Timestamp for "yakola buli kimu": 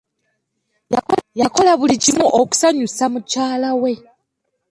1.41-2.25